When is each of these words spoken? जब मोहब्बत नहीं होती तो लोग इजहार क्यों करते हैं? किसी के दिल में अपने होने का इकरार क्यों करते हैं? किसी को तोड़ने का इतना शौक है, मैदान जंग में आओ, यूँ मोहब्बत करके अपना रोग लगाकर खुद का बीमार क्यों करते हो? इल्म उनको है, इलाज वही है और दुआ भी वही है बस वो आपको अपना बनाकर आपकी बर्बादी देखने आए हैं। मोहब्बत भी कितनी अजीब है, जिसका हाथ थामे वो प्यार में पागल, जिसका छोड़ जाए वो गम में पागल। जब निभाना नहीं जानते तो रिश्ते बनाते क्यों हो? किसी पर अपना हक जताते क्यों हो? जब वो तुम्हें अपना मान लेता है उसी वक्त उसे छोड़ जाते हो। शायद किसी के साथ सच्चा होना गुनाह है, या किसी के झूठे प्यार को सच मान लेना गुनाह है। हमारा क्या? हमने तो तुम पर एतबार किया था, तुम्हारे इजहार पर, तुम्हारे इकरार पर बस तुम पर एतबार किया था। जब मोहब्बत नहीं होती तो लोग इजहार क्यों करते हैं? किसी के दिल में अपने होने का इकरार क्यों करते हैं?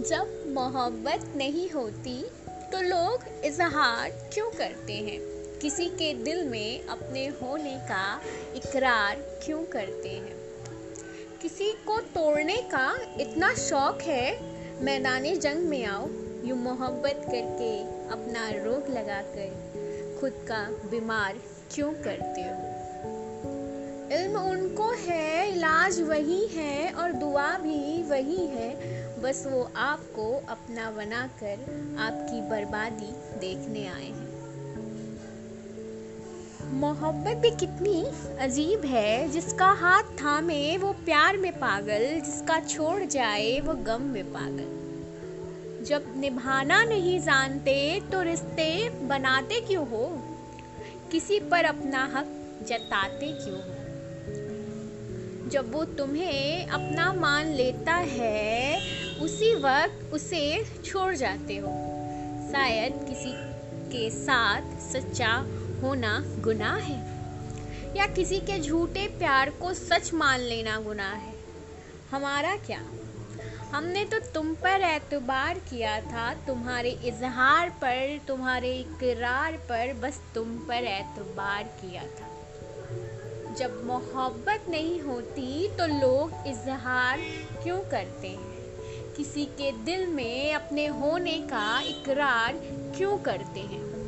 जब 0.00 0.44
मोहब्बत 0.54 1.32
नहीं 1.36 1.70
होती 1.70 2.22
तो 2.72 2.80
लोग 2.80 3.44
इजहार 3.44 4.10
क्यों 4.10 4.50
करते 4.50 4.92
हैं? 4.92 5.20
किसी 5.58 5.86
के 5.86 6.14
दिल 6.14 6.44
में 6.44 6.86
अपने 6.86 7.26
होने 7.26 7.74
का 7.74 8.20
इकरार 8.56 9.16
क्यों 9.16 9.64
करते 9.64 10.08
हैं? 10.08 10.36
किसी 11.42 11.72
को 11.72 12.00
तोड़ने 12.00 12.56
का 12.56 12.98
इतना 13.20 13.54
शौक 13.54 13.98
है, 14.02 14.40
मैदान 14.84 15.38
जंग 15.38 15.58
में 15.58 15.84
आओ, 15.84 16.08
यूँ 16.44 16.58
मोहब्बत 16.58 17.22
करके 17.26 17.82
अपना 18.08 18.50
रोग 18.50 18.88
लगाकर 18.88 20.18
खुद 20.20 20.32
का 20.32 20.88
बीमार 20.90 21.38
क्यों 21.74 21.92
करते 21.92 22.40
हो? 22.40 22.80
इल्म 24.12 24.36
उनको 24.36 24.90
है, 24.90 25.52
इलाज 25.52 26.00
वही 26.00 26.46
है 26.46 26.92
और 26.92 27.12
दुआ 27.12 27.58
भी 27.58 28.02
वही 28.02 28.46
है 28.46 28.99
बस 29.22 29.44
वो 29.46 29.70
आपको 29.76 30.46
अपना 30.48 30.90
बनाकर 30.90 31.52
आपकी 31.98 32.40
बर्बादी 32.50 33.38
देखने 33.38 33.86
आए 33.86 34.06
हैं। 34.06 34.30
मोहब्बत 36.72 37.36
भी 37.36 37.50
कितनी 37.50 38.04
अजीब 38.38 38.84
है, 38.84 39.28
जिसका 39.28 39.66
हाथ 39.66 40.02
थामे 40.02 40.76
वो 40.76 40.92
प्यार 40.92 41.36
में 41.36 41.52
पागल, 41.52 42.20
जिसका 42.20 42.60
छोड़ 42.60 43.04
जाए 43.04 43.60
वो 43.60 43.74
गम 43.74 44.02
में 44.02 44.24
पागल। 44.24 44.80
जब 45.84 46.14
निभाना 46.16 46.84
नहीं 46.84 47.20
जानते 47.20 48.02
तो 48.12 48.22
रिश्ते 48.22 48.90
बनाते 48.90 49.60
क्यों 49.60 49.88
हो? 49.88 50.22
किसी 51.12 51.40
पर 51.40 51.64
अपना 51.64 52.04
हक 52.04 52.26
जताते 52.68 53.26
क्यों 53.26 53.58
हो? 53.58 53.74
जब 55.50 55.72
वो 55.72 55.84
तुम्हें 55.84 56.66
अपना 56.66 57.12
मान 57.12 57.46
लेता 57.46 57.94
है 57.94 58.69
उसी 59.22 59.54
वक्त 59.54 60.12
उसे 60.12 60.42
छोड़ 60.84 61.14
जाते 61.14 61.56
हो। 61.56 61.68
शायद 62.52 62.92
किसी 63.08 63.32
के 63.92 64.08
साथ 64.10 64.78
सच्चा 64.82 65.32
होना 65.82 66.12
गुनाह 66.38 66.76
है, 66.76 66.98
या 67.96 68.06
किसी 68.06 68.38
के 68.40 68.58
झूठे 68.60 69.06
प्यार 69.08 69.50
को 69.50 69.72
सच 69.74 70.12
मान 70.14 70.40
लेना 70.40 70.78
गुनाह 70.80 71.14
है। 71.14 71.34
हमारा 72.10 72.56
क्या? 72.56 72.80
हमने 73.74 74.04
तो 74.04 74.18
तुम 74.30 74.54
पर 74.54 74.82
एतबार 74.82 75.58
किया 75.70 76.00
था, 76.00 76.32
तुम्हारे 76.46 76.90
इजहार 77.04 77.70
पर, 77.70 78.18
तुम्हारे 78.28 78.72
इकरार 78.74 79.56
पर 79.68 79.92
बस 79.94 80.20
तुम 80.34 80.56
पर 80.58 80.84
एतबार 80.84 81.62
किया 81.82 82.02
था। 82.02 83.54
जब 83.54 83.82
मोहब्बत 83.86 84.64
नहीं 84.68 85.00
होती 85.00 85.68
तो 85.68 85.86
लोग 85.86 86.46
इजहार 86.46 87.20
क्यों 87.62 87.78
करते 87.80 88.28
हैं? 88.28 88.59
किसी 89.20 89.44
के 89.44 89.72
दिल 89.72 90.06
में 90.06 90.54
अपने 90.54 90.86
होने 90.86 91.38
का 91.38 91.80
इकरार 91.80 92.52
क्यों 92.96 93.18
करते 93.18 93.60
हैं? 93.60 93.99